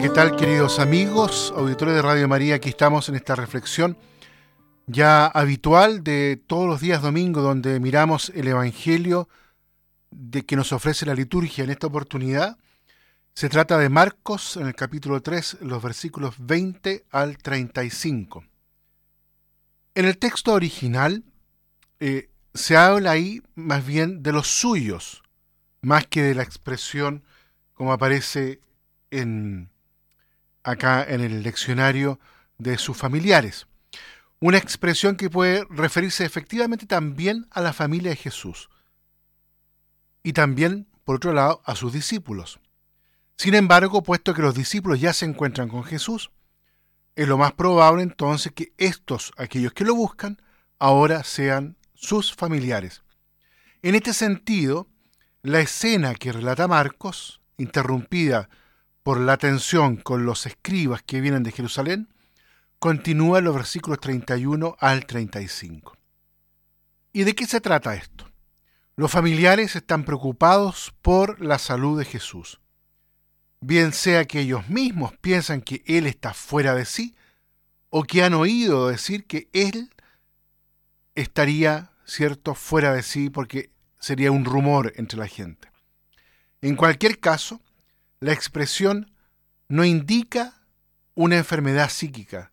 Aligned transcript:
¿qué 0.00 0.08
tal 0.08 0.34
queridos 0.34 0.78
amigos, 0.78 1.52
auditores 1.54 1.94
de 1.94 2.00
Radio 2.00 2.26
María? 2.26 2.54
Aquí 2.54 2.70
estamos 2.70 3.10
en 3.10 3.16
esta 3.16 3.34
reflexión 3.34 3.98
ya 4.86 5.26
habitual 5.26 6.02
de 6.02 6.42
todos 6.46 6.66
los 6.66 6.80
días 6.80 7.02
domingo 7.02 7.42
donde 7.42 7.78
miramos 7.80 8.32
el 8.34 8.48
Evangelio 8.48 9.28
de 10.10 10.46
que 10.46 10.56
nos 10.56 10.72
ofrece 10.72 11.04
la 11.04 11.14
liturgia 11.14 11.64
en 11.64 11.70
esta 11.70 11.88
oportunidad. 11.88 12.56
Se 13.34 13.50
trata 13.50 13.76
de 13.76 13.90
Marcos 13.90 14.56
en 14.56 14.68
el 14.68 14.74
capítulo 14.74 15.20
3, 15.20 15.58
los 15.60 15.82
versículos 15.82 16.34
20 16.38 17.04
al 17.10 17.36
35. 17.36 18.44
En 19.94 20.04
el 20.06 20.16
texto 20.16 20.54
original 20.54 21.24
eh, 21.98 22.30
se 22.54 22.74
habla 22.74 23.10
ahí 23.10 23.42
más 23.54 23.84
bien 23.84 24.22
de 24.22 24.32
los 24.32 24.46
suyos, 24.48 25.22
más 25.82 26.06
que 26.06 26.22
de 26.22 26.34
la 26.34 26.42
expresión 26.42 27.22
como 27.74 27.92
aparece 27.92 28.62
en, 29.10 29.70
acá 30.62 31.04
en 31.04 31.20
el 31.20 31.42
leccionario 31.42 32.20
de 32.58 32.78
sus 32.78 32.96
familiares. 32.96 33.66
Una 34.40 34.58
expresión 34.58 35.16
que 35.16 35.30
puede 35.30 35.66
referirse 35.70 36.24
efectivamente 36.24 36.86
también 36.86 37.46
a 37.50 37.60
la 37.60 37.72
familia 37.72 38.10
de 38.10 38.16
Jesús 38.16 38.70
y 40.22 40.32
también, 40.32 40.86
por 41.04 41.16
otro 41.16 41.32
lado, 41.32 41.62
a 41.64 41.74
sus 41.74 41.92
discípulos. 41.92 42.60
Sin 43.36 43.54
embargo, 43.54 44.02
puesto 44.02 44.34
que 44.34 44.42
los 44.42 44.54
discípulos 44.54 45.00
ya 45.00 45.12
se 45.12 45.24
encuentran 45.24 45.68
con 45.68 45.84
Jesús, 45.84 46.30
es 47.16 47.26
lo 47.26 47.38
más 47.38 47.52
probable 47.52 48.02
entonces 48.02 48.52
que 48.52 48.72
estos, 48.78 49.32
aquellos 49.36 49.72
que 49.72 49.84
lo 49.84 49.94
buscan, 49.94 50.40
ahora 50.78 51.24
sean 51.24 51.76
sus 51.94 52.34
familiares. 52.34 53.02
En 53.82 53.94
este 53.94 54.12
sentido, 54.12 54.88
la 55.42 55.60
escena 55.60 56.14
que 56.14 56.32
relata 56.32 56.68
Marcos, 56.68 57.40
interrumpida 57.56 58.48
por 59.02 59.20
la 59.20 59.36
tensión 59.36 59.96
con 59.96 60.24
los 60.24 60.46
escribas 60.46 61.02
que 61.02 61.20
vienen 61.20 61.42
de 61.42 61.52
Jerusalén, 61.52 62.08
continúa 62.78 63.40
los 63.40 63.54
versículos 63.54 64.00
31 64.00 64.76
al 64.78 65.06
35. 65.06 65.96
¿Y 67.12 67.24
de 67.24 67.34
qué 67.34 67.46
se 67.46 67.60
trata 67.60 67.94
esto? 67.94 68.30
Los 68.96 69.10
familiares 69.10 69.76
están 69.76 70.04
preocupados 70.04 70.94
por 71.02 71.40
la 71.40 71.58
salud 71.58 71.98
de 71.98 72.04
Jesús. 72.04 72.60
Bien 73.60 73.92
sea 73.92 74.24
que 74.26 74.40
ellos 74.40 74.68
mismos 74.68 75.12
piensan 75.20 75.60
que 75.60 75.82
Él 75.86 76.06
está 76.06 76.34
fuera 76.34 76.74
de 76.74 76.84
sí, 76.84 77.14
o 77.90 78.04
que 78.04 78.22
han 78.22 78.34
oído 78.34 78.88
decir 78.88 79.26
que 79.26 79.48
Él 79.52 79.90
estaría, 81.14 81.90
cierto, 82.04 82.54
fuera 82.54 82.94
de 82.94 83.02
sí 83.02 83.30
porque 83.30 83.70
sería 83.98 84.32
un 84.32 84.44
rumor 84.44 84.92
entre 84.96 85.18
la 85.18 85.26
gente. 85.26 85.70
En 86.62 86.76
cualquier 86.76 87.18
caso, 87.20 87.60
la 88.20 88.34
expresión 88.34 89.10
no 89.68 89.84
indica 89.84 90.62
una 91.14 91.38
enfermedad 91.38 91.88
psíquica, 91.88 92.52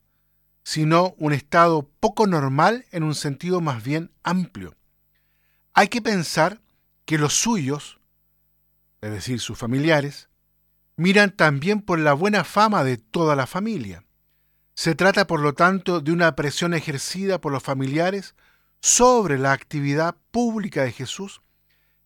sino 0.64 1.14
un 1.18 1.34
estado 1.34 1.90
poco 2.00 2.26
normal 2.26 2.86
en 2.92 3.04
un 3.04 3.16
sentido 3.16 3.60
más 3.60 3.84
bien 3.84 4.12
amplio. 4.24 4.76
Hay 5.74 5.90
que 5.90 6.02
pensar 6.02 6.62
que 7.06 7.18
los 7.18 7.34
suyos, 7.34 8.00
es 9.02 9.12
decir, 9.12 9.40
sus 9.40 9.58
familiares, 9.58 10.30
miran 10.96 11.32
también 11.32 11.82
por 11.82 12.00
la 12.00 12.14
buena 12.14 12.44
fama 12.44 12.84
de 12.84 12.98
toda 12.98 13.36
la 13.36 13.46
familia. 13.46 14.04
Se 14.74 14.96
trata, 14.96 15.28
por 15.28 15.42
lo 15.42 15.54
tanto, 15.54 16.02
de 16.02 16.12
una 16.12 16.36
presión 16.36 16.74
ejercida 16.74 17.40
por 17.42 17.52
los 17.52 17.64
familiares 17.64 18.36
sobre 18.80 19.38
la 19.38 19.52
actividad 19.52 20.16
pública 20.32 20.84
de 20.84 20.92
Jesús 20.92 21.42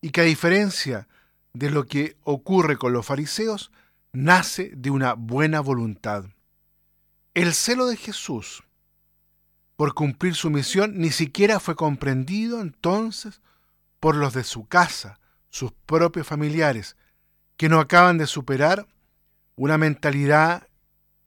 y 0.02 0.10
que 0.10 0.22
a 0.22 0.26
diferencia 0.26 1.08
de 1.54 1.70
lo 1.70 1.86
que 1.86 2.18
ocurre 2.24 2.78
con 2.78 2.94
los 2.94 3.06
fariseos 3.06 3.72
nace 4.14 4.72
de 4.76 4.90
una 4.90 5.14
buena 5.14 5.62
voluntad. 5.62 6.26
El 7.34 7.54
celo 7.54 7.88
de 7.88 7.98
Jesús 7.98 8.64
por 9.82 9.96
cumplir 9.96 10.36
su 10.36 10.52
misión 10.52 11.00
ni 11.00 11.10
siquiera 11.10 11.60
fue 11.60 11.76
comprendido 11.76 12.62
entonces 12.62 13.42
por 14.00 14.16
los 14.16 14.34
de 14.34 14.44
su 14.44 14.68
casa, 14.68 15.20
sus 15.50 15.72
propios 15.72 16.28
familiares, 16.28 16.98
que 17.58 17.68
no 17.68 17.80
acaban 17.80 18.20
de 18.20 18.28
superar 18.28 18.86
una 19.56 19.80
mentalidad, 19.80 20.68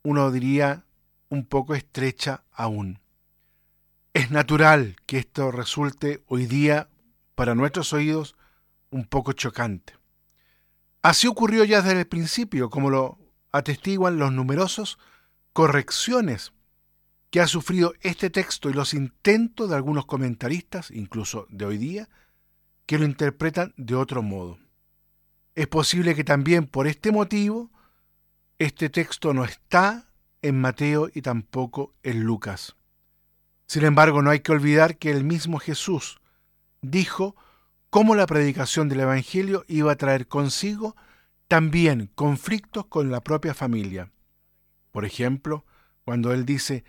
uno 0.04 0.30
diría, 0.30 0.84
un 1.30 1.46
poco 1.46 1.74
estrecha 1.74 2.44
aún. 2.52 3.00
Es 4.12 4.30
natural 4.30 4.96
que 5.06 5.18
esto 5.18 5.50
resulte 5.50 6.22
hoy 6.28 6.46
día 6.46 6.88
para 7.34 7.56
nuestros 7.56 7.92
oídos 7.92 8.36
un 8.90 9.04
poco 9.04 9.32
chocante. 9.32 9.94
Así 11.04 11.26
ocurrió 11.26 11.64
ya 11.64 11.82
desde 11.82 12.00
el 12.00 12.06
principio, 12.06 12.70
como 12.70 12.88
lo 12.88 13.18
atestiguan 13.52 14.16
los 14.16 14.32
numerosos 14.32 14.98
correcciones 15.52 16.54
que 17.28 17.42
ha 17.42 17.46
sufrido 17.46 17.92
este 18.00 18.30
texto 18.30 18.70
y 18.70 18.72
los 18.72 18.94
intentos 18.94 19.68
de 19.68 19.76
algunos 19.76 20.06
comentaristas, 20.06 20.90
incluso 20.90 21.46
de 21.50 21.66
hoy 21.66 21.76
día, 21.76 22.08
que 22.86 22.98
lo 22.98 23.04
interpretan 23.04 23.74
de 23.76 23.94
otro 23.96 24.22
modo. 24.22 24.58
Es 25.54 25.66
posible 25.66 26.14
que 26.14 26.24
también 26.24 26.66
por 26.66 26.86
este 26.86 27.12
motivo 27.12 27.70
este 28.58 28.88
texto 28.88 29.34
no 29.34 29.44
está 29.44 30.08
en 30.40 30.58
Mateo 30.58 31.10
y 31.12 31.20
tampoco 31.20 31.92
en 32.02 32.22
Lucas. 32.22 32.76
Sin 33.66 33.84
embargo, 33.84 34.22
no 34.22 34.30
hay 34.30 34.40
que 34.40 34.52
olvidar 34.52 34.96
que 34.96 35.10
el 35.10 35.22
mismo 35.22 35.58
Jesús 35.58 36.18
dijo 36.80 37.36
cómo 37.94 38.16
la 38.16 38.26
predicación 38.26 38.88
del 38.88 38.98
Evangelio 38.98 39.64
iba 39.68 39.92
a 39.92 39.96
traer 39.96 40.26
consigo 40.26 40.96
también 41.46 42.10
conflictos 42.16 42.86
con 42.86 43.12
la 43.12 43.20
propia 43.20 43.54
familia. 43.54 44.10
Por 44.90 45.04
ejemplo, 45.04 45.64
cuando 46.04 46.32
él 46.32 46.44
dice, 46.44 46.82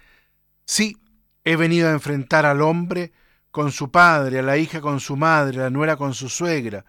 sí, 0.66 0.98
he 1.44 1.58
venido 1.58 1.90
a 1.90 1.92
enfrentar 1.92 2.48
al 2.48 2.64
hombre 2.64 3.14
con 3.52 3.72
su 3.72 3.92
padre, 3.92 4.40
a 4.40 4.42
la 4.42 4.58
hija 4.58 4.82
con 4.82 5.00
su 5.00 5.16
madre, 5.16 5.60
a 5.60 5.66
la 5.66 5.70
nuera 5.70 5.96
con 5.96 6.16
su 6.16 6.28
suegra, 6.28 6.86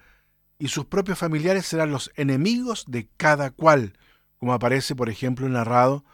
y 0.58 0.68
sus 0.68 0.86
propios 0.86 1.18
familiares 1.18 1.66
serán 1.66 1.90
los 1.90 2.10
enemigos 2.16 2.86
de 2.88 3.10
cada 3.18 3.50
cual, 3.50 3.98
como 4.38 4.54
aparece, 4.54 4.96
por 4.96 5.10
ejemplo, 5.10 5.46
narrado 5.46 6.06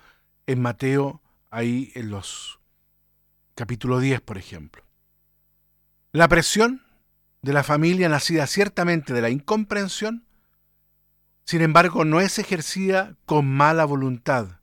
en 0.48 0.60
Mateo, 0.60 1.22
ahí 1.52 1.92
en 1.94 2.10
los 2.10 2.58
capítulo 3.54 4.00
10, 4.00 4.22
por 4.22 4.38
ejemplo. 4.38 4.82
La 6.10 6.26
presión 6.26 6.82
de 7.42 7.52
la 7.52 7.64
familia 7.64 8.08
nacida 8.08 8.46
ciertamente 8.46 9.12
de 9.12 9.20
la 9.20 9.30
incomprensión, 9.30 10.24
sin 11.44 11.60
embargo 11.60 12.04
no 12.04 12.20
es 12.20 12.38
ejercida 12.38 13.16
con 13.26 13.46
mala 13.46 13.84
voluntad, 13.84 14.60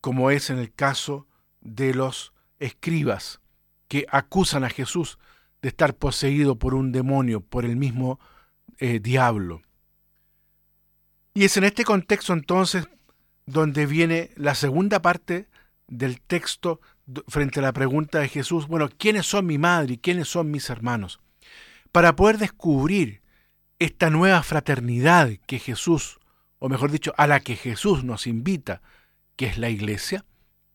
como 0.00 0.30
es 0.30 0.50
en 0.50 0.58
el 0.58 0.72
caso 0.72 1.26
de 1.60 1.94
los 1.94 2.32
escribas 2.58 3.40
que 3.88 4.06
acusan 4.10 4.64
a 4.64 4.70
Jesús 4.70 5.18
de 5.62 5.68
estar 5.68 5.94
poseído 5.94 6.56
por 6.56 6.74
un 6.74 6.92
demonio, 6.92 7.40
por 7.40 7.64
el 7.64 7.76
mismo 7.76 8.18
eh, 8.78 8.98
diablo. 8.98 9.62
Y 11.34 11.44
es 11.44 11.56
en 11.56 11.64
este 11.64 11.84
contexto 11.84 12.32
entonces 12.32 12.88
donde 13.46 13.86
viene 13.86 14.30
la 14.36 14.54
segunda 14.54 15.02
parte 15.02 15.48
del 15.86 16.20
texto 16.20 16.80
frente 17.28 17.60
a 17.60 17.62
la 17.62 17.72
pregunta 17.72 18.18
de 18.18 18.28
Jesús, 18.28 18.66
bueno, 18.66 18.88
¿quiénes 18.98 19.26
son 19.26 19.46
mi 19.46 19.56
madre 19.56 19.94
y 19.94 19.98
quiénes 19.98 20.28
son 20.28 20.50
mis 20.50 20.68
hermanos? 20.68 21.20
Para 21.96 22.14
poder 22.14 22.36
descubrir 22.36 23.22
esta 23.78 24.10
nueva 24.10 24.42
fraternidad 24.42 25.30
que 25.46 25.58
Jesús, 25.58 26.18
o 26.58 26.68
mejor 26.68 26.90
dicho, 26.90 27.14
a 27.16 27.26
la 27.26 27.40
que 27.40 27.56
Jesús 27.56 28.04
nos 28.04 28.26
invita, 28.26 28.82
que 29.34 29.46
es 29.46 29.56
la 29.56 29.70
iglesia, 29.70 30.26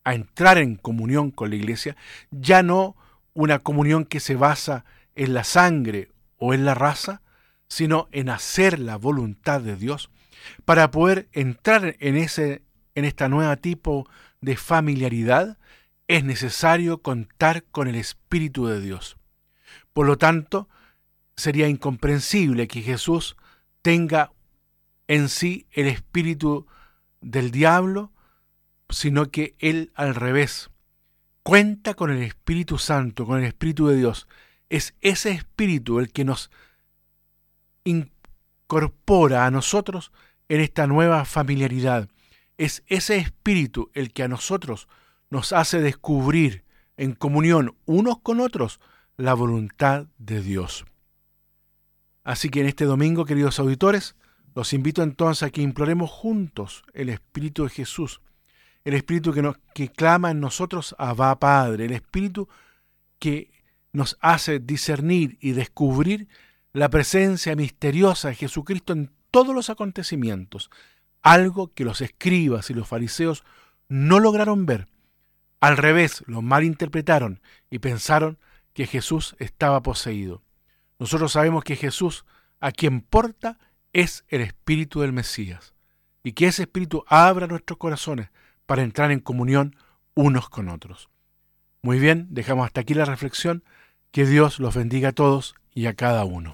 a 0.04 0.16
entrar 0.16 0.58
en 0.58 0.78
comunión 0.78 1.30
con 1.30 1.52
la 1.52 1.58
iglesia, 1.58 1.96
ya 2.32 2.64
no 2.64 2.96
una 3.36 3.60
comunión 3.60 4.06
que 4.06 4.20
se 4.20 4.36
basa 4.36 4.84
en 5.14 5.36
la 5.36 5.44
sangre 5.44 6.10
o 6.38 6.56
en 6.56 6.66
la 6.66 6.74
raza, 6.74 7.22
sino 7.68 8.08
en 8.12 8.28
hacer 8.28 8.80
la 8.80 8.96
voluntad 8.96 9.62
de 9.62 9.76
Dios, 9.76 10.10
para 10.66 10.90
poder 10.90 11.30
entrar 11.34 11.98
en, 12.00 12.18
ese, 12.18 12.64
en 12.96 13.06
esta 13.06 13.30
nueva 13.30 13.58
tipo 13.58 14.10
de 14.40 14.58
familiaridad, 14.58 15.60
es 16.08 16.24
necesario 16.24 17.04
contar 17.04 17.64
con 17.66 17.88
el 17.88 17.94
Espíritu 17.94 18.66
de 18.66 18.82
Dios. 18.82 19.18
Por 19.94 20.08
lo 20.08 20.18
tanto, 20.18 20.68
sería 21.42 21.68
incomprensible 21.68 22.68
que 22.68 22.82
Jesús 22.82 23.36
tenga 23.82 24.32
en 25.08 25.28
sí 25.28 25.66
el 25.72 25.88
espíritu 25.88 26.68
del 27.20 27.52
diablo, 27.52 28.12
sino 28.90 29.32
que 29.32 29.56
Él 29.60 29.92
al 29.96 30.16
revés 30.16 30.70
cuenta 31.44 31.96
con 31.96 32.12
el 32.12 32.22
Espíritu 32.22 32.78
Santo, 32.78 33.26
con 33.26 33.40
el 33.40 33.46
Espíritu 33.46 33.88
de 33.88 33.98
Dios. 33.98 34.28
Es 34.70 34.94
ese 35.02 35.32
Espíritu 35.32 36.00
el 36.00 36.12
que 36.12 36.26
nos 36.26 36.52
incorpora 37.84 39.46
a 39.46 39.52
nosotros 39.52 40.12
en 40.48 40.62
esta 40.62 40.86
nueva 40.86 41.26
familiaridad. 41.26 42.08
Es 42.58 42.84
ese 42.86 43.18
Espíritu 43.18 43.90
el 43.94 44.14
que 44.14 44.24
a 44.24 44.28
nosotros 44.28 44.88
nos 45.32 45.54
hace 45.54 45.82
descubrir 45.82 46.64
en 46.98 47.16
comunión 47.16 47.76
unos 47.86 48.20
con 48.20 48.40
otros 48.40 48.80
la 49.18 49.34
voluntad 49.34 50.06
de 50.20 50.42
Dios. 50.42 50.86
Así 52.24 52.50
que 52.50 52.62
en 52.62 52.68
este 52.68 52.86
domingo, 52.86 53.26
queridos 53.26 53.60
auditores, 53.60 54.16
Los 54.54 54.74
invito 54.74 55.02
entonces 55.02 55.44
a 55.44 55.50
que 55.50 55.62
imploremos 55.62 56.12
juntos 56.12 56.84
el 56.94 57.08
Espíritu 57.08 57.64
de 57.64 57.70
Jesús, 57.70 58.20
el 58.84 58.96
Espíritu 58.96 59.32
que, 59.32 59.42
nos, 59.42 59.58
que 59.74 59.90
clama 59.90 60.32
en 60.32 60.42
nosotros, 60.42 60.94
Abba 60.98 61.40
Padre, 61.40 61.86
el 61.86 61.94
Espíritu 61.94 62.50
que 63.18 63.50
nos 63.94 64.18
hace 64.20 64.60
discernir 64.60 65.38
y 65.40 65.52
descubrir 65.52 66.28
la 66.74 66.90
presencia 66.90 67.56
misteriosa 67.56 68.30
de 68.30 68.36
Jesucristo 68.36 68.94
en 68.94 69.12
todos 69.32 69.56
los 69.56 69.70
acontecimientos, 69.70 70.70
algo 71.22 71.72
que 71.74 71.86
los 71.86 72.02
escribas 72.02 72.70
y 72.70 72.74
los 72.74 72.88
fariseos 72.88 73.44
no 73.88 74.20
lograron 74.20 74.66
ver. 74.66 74.88
Al 75.60 75.78
revés, 75.78 76.24
lo 76.28 76.42
malinterpretaron 76.42 77.42
y 77.70 77.80
pensaron 77.80 78.38
que 78.74 78.88
Jesús 78.88 79.36
estaba 79.40 79.82
poseído. 79.82 80.42
Nosotros 81.02 81.32
sabemos 81.32 81.64
que 81.64 81.76
Jesús, 81.76 82.26
a 82.60 82.72
quien 82.72 83.02
porta, 83.02 83.58
es 83.92 84.24
el 84.28 84.42
Espíritu 84.42 85.02
del 85.02 85.14
Mesías, 85.14 85.74
y 86.24 86.34
que 86.34 86.46
ese 86.46 86.62
Espíritu 86.62 87.04
abra 87.08 87.48
nuestros 87.48 87.80
corazones 87.80 88.30
para 88.68 88.84
entrar 88.84 89.10
en 89.10 89.20
comunión 89.20 89.76
unos 90.14 90.48
con 90.48 90.70
otros. 90.70 91.10
Muy 91.82 91.98
bien, 91.98 92.28
dejamos 92.30 92.68
hasta 92.68 92.82
aquí 92.82 92.94
la 92.94 93.06
reflexión. 93.06 93.64
Que 94.12 94.28
Dios 94.28 94.60
los 94.60 94.76
bendiga 94.76 95.10
a 95.10 95.14
todos 95.14 95.56
y 95.74 95.88
a 95.88 95.96
cada 95.96 96.24
uno. 96.24 96.54